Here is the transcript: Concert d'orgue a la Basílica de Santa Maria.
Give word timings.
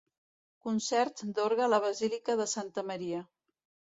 Concert 0.67 1.21
d'orgue 1.39 1.65
a 1.65 1.69
la 1.75 1.79
Basílica 1.85 2.37
de 2.41 2.47
Santa 2.57 2.87
Maria. 2.93 3.23